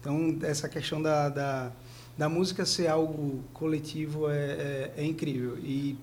Então, 0.00 0.36
essa 0.42 0.68
questão 0.68 1.02
da, 1.02 1.28
da 1.28 1.72
da 2.16 2.28
música 2.28 2.64
ser 2.64 2.88
algo 2.88 3.44
coletivo 3.52 4.30
é, 4.30 4.34
é, 4.36 4.92
é, 4.96 5.04
incrível. 5.04 5.58
E 5.58 5.98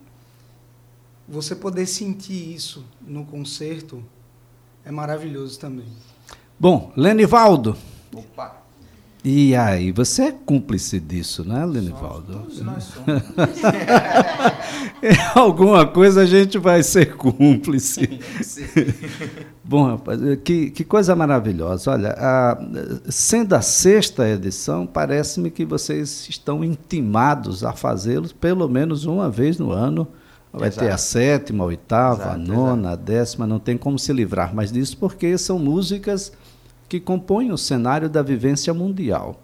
você 1.28 1.56
poder 1.56 1.88
sentir 1.88 2.54
isso 2.54 2.86
no 3.02 3.26
concerto 3.26 4.04
é 4.86 4.92
maravilhoso 4.92 5.60
também. 5.60 5.88
Bom, 6.60 6.92
Lenivaldo. 6.96 7.76
Opa! 8.14 8.63
E 9.26 9.56
aí, 9.56 9.94
você 9.94 10.24
é 10.24 10.32
cúmplice 10.34 11.00
disso, 11.00 11.48
né, 11.48 11.66
Lenivaldo? 11.66 12.40
Todos 12.40 12.62
nós 12.62 12.84
somos. 12.84 13.24
Alguma 15.34 15.88
coisa 15.88 16.24
a 16.24 16.26
gente 16.26 16.58
vai 16.58 16.84
ser 16.84 17.16
cúmplice. 17.16 18.20
Bom, 19.64 19.86
rapaz, 19.86 20.20
que, 20.44 20.72
que 20.72 20.84
coisa 20.84 21.16
maravilhosa. 21.16 21.92
Olha, 21.92 22.14
a, 22.18 22.60
sendo 23.08 23.54
a 23.54 23.62
sexta 23.62 24.28
edição, 24.28 24.86
parece-me 24.86 25.50
que 25.50 25.64
vocês 25.64 26.28
estão 26.28 26.62
intimados 26.62 27.64
a 27.64 27.72
fazê-los 27.72 28.34
pelo 28.34 28.68
menos 28.68 29.06
uma 29.06 29.30
vez 29.30 29.58
no 29.58 29.72
ano. 29.72 30.06
Vai 30.52 30.68
Exato. 30.68 30.86
ter 30.86 30.92
a 30.92 30.98
sétima, 30.98 31.64
a 31.64 31.68
oitava, 31.68 32.24
exato, 32.24 32.36
a 32.36 32.38
nona, 32.38 32.90
exato. 32.90 32.94
a 32.94 32.96
décima, 32.98 33.48
não 33.48 33.58
tem 33.58 33.78
como 33.78 33.98
se 33.98 34.12
livrar 34.12 34.54
mais 34.54 34.70
disso, 34.70 34.98
porque 34.98 35.38
são 35.38 35.58
músicas 35.58 36.34
que 36.88 37.00
compõem 37.00 37.52
o 37.52 37.58
cenário 37.58 38.10
da 38.10 38.22
vivência 38.22 38.74
mundial. 38.74 39.40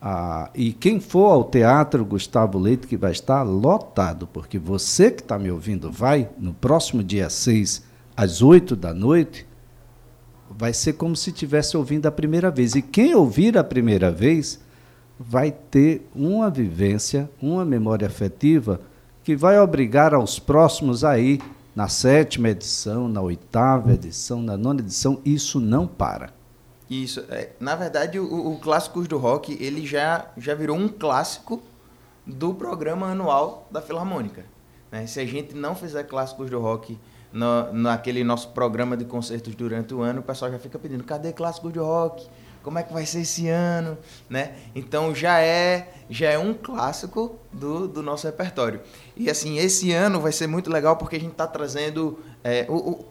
Ah, 0.00 0.48
e 0.54 0.72
quem 0.72 1.00
for 1.00 1.32
ao 1.32 1.44
Teatro 1.44 2.04
Gustavo 2.04 2.58
Leite, 2.58 2.86
que 2.86 2.96
vai 2.96 3.10
estar 3.10 3.42
lotado, 3.42 4.28
porque 4.28 4.58
você 4.58 5.10
que 5.10 5.22
está 5.22 5.38
me 5.38 5.50
ouvindo 5.50 5.90
vai, 5.90 6.28
no 6.38 6.54
próximo 6.54 7.02
dia 7.02 7.28
6, 7.28 7.82
às 8.16 8.40
8 8.40 8.76
da 8.76 8.94
noite, 8.94 9.46
vai 10.50 10.72
ser 10.72 10.94
como 10.94 11.16
se 11.16 11.30
estivesse 11.30 11.76
ouvindo 11.76 12.06
a 12.06 12.12
primeira 12.12 12.50
vez. 12.50 12.74
E 12.74 12.82
quem 12.82 13.14
ouvir 13.14 13.58
a 13.58 13.64
primeira 13.64 14.10
vez 14.10 14.60
vai 15.18 15.50
ter 15.50 16.08
uma 16.14 16.48
vivência, 16.48 17.28
uma 17.42 17.64
memória 17.64 18.06
afetiva 18.06 18.80
que 19.24 19.34
vai 19.34 19.58
obrigar 19.58 20.14
aos 20.14 20.38
próximos 20.38 21.04
aí, 21.04 21.40
na 21.74 21.88
sétima 21.88 22.48
edição, 22.48 23.08
na 23.08 23.20
oitava 23.20 23.92
edição, 23.92 24.40
na 24.40 24.56
nona 24.56 24.80
edição, 24.80 25.20
isso 25.24 25.60
não 25.60 25.86
para. 25.86 26.37
Isso. 26.88 27.24
É, 27.28 27.50
na 27.60 27.76
verdade, 27.76 28.18
o, 28.18 28.52
o 28.52 28.58
Clássicos 28.58 29.06
do 29.06 29.18
Rock, 29.18 29.56
ele 29.60 29.86
já, 29.86 30.26
já 30.36 30.54
virou 30.54 30.76
um 30.76 30.88
clássico 30.88 31.62
do 32.26 32.54
programa 32.54 33.08
anual 33.08 33.66
da 33.70 33.80
Filarmônica. 33.82 34.44
Né? 34.90 35.06
Se 35.06 35.20
a 35.20 35.26
gente 35.26 35.54
não 35.54 35.74
fizer 35.74 36.04
Clássicos 36.04 36.48
do 36.48 36.58
Rock 36.58 36.98
no, 37.32 37.72
naquele 37.72 38.24
nosso 38.24 38.48
programa 38.50 38.96
de 38.96 39.04
concertos 39.04 39.54
durante 39.54 39.94
o 39.94 40.00
ano, 40.00 40.20
o 40.20 40.22
pessoal 40.22 40.50
já 40.50 40.58
fica 40.58 40.78
pedindo, 40.78 41.04
cadê 41.04 41.32
Clássicos 41.32 41.72
do 41.72 41.82
Rock? 41.82 42.26
Como 42.62 42.78
é 42.78 42.82
que 42.82 42.92
vai 42.92 43.06
ser 43.06 43.20
esse 43.20 43.48
ano? 43.48 43.96
Né? 44.28 44.56
Então 44.74 45.14
já 45.14 45.40
é, 45.40 45.90
já 46.10 46.30
é 46.30 46.38
um 46.38 46.52
clássico 46.52 47.38
do, 47.52 47.86
do 47.86 48.02
nosso 48.02 48.26
repertório. 48.26 48.80
E 49.16 49.30
assim, 49.30 49.58
esse 49.58 49.92
ano 49.92 50.20
vai 50.20 50.32
ser 50.32 50.46
muito 50.46 50.70
legal 50.70 50.96
porque 50.96 51.16
a 51.16 51.20
gente 51.20 51.32
está 51.32 51.46
trazendo... 51.46 52.18
É, 52.42 52.66
o, 52.68 52.74
o, 52.74 53.04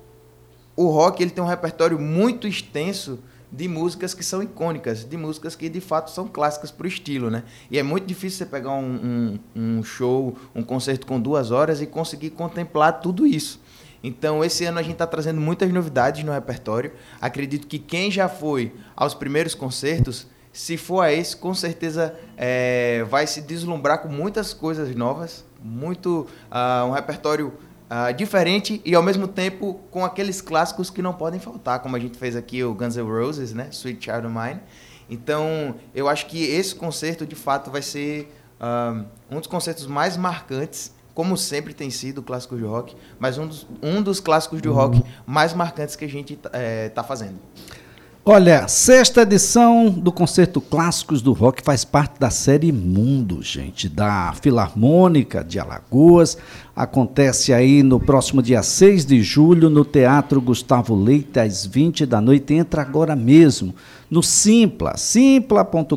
o 0.75 0.89
rock 0.89 1.24
ele 1.24 1.31
tem 1.31 1.43
um 1.43 1.48
repertório 1.48 1.98
muito 1.98 2.48
extenso 2.48 3.19
de 3.51 3.68
músicas 3.68 4.13
que 4.13 4.24
são 4.24 4.44
icônicas, 4.44 5.04
de 5.04 5.16
músicas 5.16 5.56
que 5.56 5.70
de 5.70 5.80
fato 5.80 6.12
são 6.12 6.27
clássicas 6.27 6.70
para 6.72 6.86
o 6.86 6.88
estilo, 6.88 7.30
né? 7.30 7.44
E 7.72 7.80
é 7.80 7.84
muito 7.84 8.06
difícil 8.06 8.39
você 8.39 8.46
pegar 8.46 8.72
um, 8.72 9.39
um, 9.56 9.77
um, 9.80 9.84
show, 9.84 10.38
um 10.54 10.62
concerto 10.62 11.08
com 11.08 11.20
duas 11.20 11.51
horas 11.51 11.82
e 11.82 11.88
conseguir 11.88 12.32
contemplar 12.32 13.00
tudo 13.00 13.25
isso. 13.25 13.62
Então, 14.04 14.44
esse 14.44 14.63
ano 14.66 14.80
a 14.80 14.82
gente 14.82 14.94
está 14.94 15.08
trazendo 15.08 15.42
muitas 15.42 15.72
novidades 15.72 16.24
no 16.24 16.32
repertório. 16.32 16.92
Acredito 17.20 17.68
que 17.68 17.80
quem 17.80 18.12
já 18.12 18.30
foi 18.30 18.74
aos 18.96 19.13
primeiros 19.13 19.56
concertos, 19.56 20.27
se 20.51 20.77
for 20.77 21.01
a 21.01 21.12
esse, 21.12 21.36
com 21.36 21.54
certeza 21.54 22.16
é, 22.36 23.06
vai 23.10 23.27
se 23.27 23.42
deslumbrar 23.42 24.01
com 24.01 24.08
muitas 24.08 24.54
coisas 24.54 24.96
novas, 24.96 25.46
muito 25.63 26.27
uh, 26.51 26.86
um 26.86 26.92
repertório 26.92 27.54
uh, 27.89 28.13
diferente 28.13 28.82
e 28.86 28.94
ao 28.96 29.03
mesmo 29.03 29.27
tempo 29.27 29.82
com 29.89 30.06
aqueles 30.06 30.41
clássicos 30.41 30.89
que 30.89 31.01
não 31.01 31.13
podem 31.13 31.39
faltar, 31.39 31.79
como 31.79 31.96
a 31.96 32.00
gente 32.00 32.17
fez 32.17 32.36
aqui 32.36 32.63
o 32.63 32.74
Guns 32.74 32.96
N' 32.96 33.03
Roses, 33.03 33.53
né, 33.53 33.70
Sweet 33.72 34.06
Child 34.06 34.27
of 34.27 34.36
Mine. 34.36 34.62
Então, 35.10 35.75
eu 35.96 36.08
acho 36.10 36.25
que 36.25 36.44
esse 36.44 36.75
concerto 36.75 37.25
de 37.25 37.36
fato 37.36 37.72
vai 37.72 37.82
ser 37.82 38.34
uh, 38.60 39.06
um 39.32 39.39
dos 39.39 39.48
concertos 39.48 39.88
mais 39.88 40.17
marcantes, 40.17 40.91
como 41.13 41.36
sempre 41.36 41.74
tem 41.74 41.89
sido 41.89 42.20
o 42.20 42.24
clássico 42.24 42.56
de 42.56 42.63
rock, 42.63 42.96
mas 43.17 43.38
um 43.38 43.48
dos, 43.48 43.65
um 43.81 44.01
dos 44.01 44.20
clássicos 44.20 44.61
de 44.61 44.68
rock 44.68 45.01
mais 45.25 45.53
marcantes 45.53 45.96
que 45.96 46.05
a 46.05 46.09
gente 46.09 46.33
está 46.33 46.50
é, 46.53 46.90
tá 46.90 47.03
fazendo. 47.03 47.40
Olha, 48.29 48.68
sexta 48.68 49.22
edição 49.22 49.90
do 49.90 50.11
Concerto 50.11 50.59
Clássicos 50.59 51.22
do 51.22 51.31
Rock 51.31 51.63
faz 51.63 51.85
parte 51.85 52.20
da 52.20 52.29
série 52.29 52.74
Mundo, 52.74 53.42
gente, 53.42 53.87
da 53.87 54.33
Filarmônica 54.42 55.42
de 55.42 55.57
Alagoas. 55.57 56.37
Acontece 56.75 57.53
aí 57.53 57.81
no 57.81 58.01
próximo 58.01 58.44
dia 58.44 58.61
6 58.61 59.05
de 59.05 59.24
julho 59.24 59.70
no 59.70 59.85
Teatro 59.85 60.42
Gustavo 60.42 60.94
Leite, 60.94 61.40
às 61.40 61.66
20 61.66 62.05
da 62.05 62.20
noite. 62.20 62.53
Entra 62.53 62.81
agora 62.81 63.16
mesmo 63.16 63.74
no 64.11 64.22
Simpla, 64.22 64.98
simpla.com.br. 64.98 65.96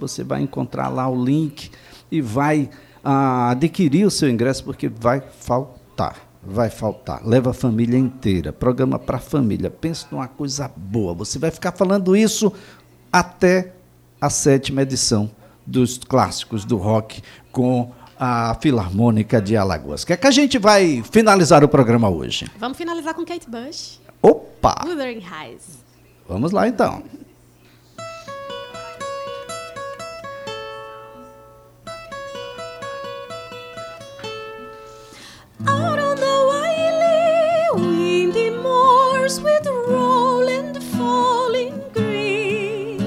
Você 0.00 0.24
vai 0.24 0.40
encontrar 0.40 0.88
lá 0.88 1.10
o 1.10 1.22
link 1.22 1.70
e 2.10 2.22
vai 2.22 2.70
ah, 3.04 3.50
adquirir 3.50 4.06
o 4.06 4.10
seu 4.10 4.30
ingresso, 4.30 4.64
porque 4.64 4.88
vai 4.88 5.22
faltar 5.40 6.31
vai 6.44 6.70
faltar. 6.70 7.24
Leva 7.24 7.50
a 7.50 7.54
família 7.54 7.98
inteira. 7.98 8.52
Programa 8.52 8.98
para 8.98 9.16
a 9.16 9.20
família. 9.20 9.70
Pensa 9.70 10.06
numa 10.10 10.26
coisa 10.28 10.70
boa. 10.74 11.14
Você 11.14 11.38
vai 11.38 11.50
ficar 11.50 11.72
falando 11.72 12.16
isso 12.16 12.52
até 13.12 13.72
a 14.20 14.28
sétima 14.28 14.82
edição 14.82 15.30
dos 15.66 15.98
clássicos 15.98 16.64
do 16.64 16.76
rock 16.76 17.22
com 17.50 17.92
a 18.18 18.56
Filarmônica 18.60 19.40
de 19.40 19.56
Alagoas. 19.56 20.04
Que 20.04 20.12
é 20.12 20.16
que 20.16 20.26
a 20.26 20.30
gente 20.30 20.58
vai 20.58 21.02
finalizar 21.10 21.64
o 21.64 21.68
programa 21.68 22.08
hoje? 22.08 22.46
Vamos 22.58 22.76
finalizar 22.76 23.14
com 23.14 23.24
Kate 23.24 23.48
Bush. 23.48 24.00
Opa! 24.20 24.84
Wuthering 24.84 25.22
Heights. 25.22 25.78
Vamos 26.28 26.52
lá 26.52 26.68
então. 26.68 27.02
waters 39.32 39.40
with 39.40 39.66
roll 39.88 40.48
and 40.48 40.82
falling 40.82 41.80
green. 41.92 43.00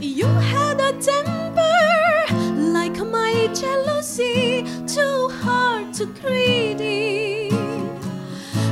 You 0.00 0.26
had 0.26 0.80
a 0.80 0.92
temper 1.00 2.60
like 2.72 2.96
my 2.98 3.48
jealousy, 3.54 4.64
too 4.86 5.28
hard 5.42 5.94
to 5.94 6.06
greedy. 6.06 7.50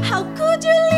How 0.03 0.25
could 0.37 0.65
you 0.65 0.98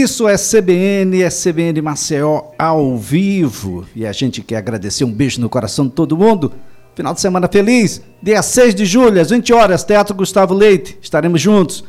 Isso 0.00 0.28
é 0.28 0.36
CBN, 0.36 1.22
é 1.22 1.28
CBN 1.28 1.82
Maceió 1.82 2.52
ao 2.56 2.96
vivo. 2.96 3.84
E 3.96 4.06
a 4.06 4.12
gente 4.12 4.42
quer 4.42 4.58
agradecer 4.58 5.02
um 5.02 5.10
beijo 5.10 5.40
no 5.40 5.48
coração 5.48 5.88
de 5.88 5.92
todo 5.92 6.16
mundo. 6.16 6.52
Final 6.94 7.12
de 7.12 7.20
semana 7.20 7.48
feliz. 7.48 8.00
Dia 8.22 8.40
6 8.40 8.76
de 8.76 8.86
julho, 8.86 9.20
às 9.20 9.30
20 9.30 9.52
horas, 9.52 9.82
Teatro 9.82 10.14
Gustavo 10.14 10.54
Leite. 10.54 10.96
Estaremos 11.02 11.40
juntos. 11.40 11.84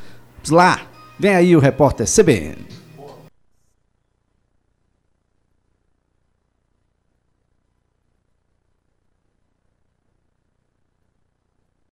Lá, 0.50 0.82
vem 1.20 1.36
aí 1.36 1.56
o 1.56 1.60
repórter 1.60 2.08
CBN. 2.08 2.79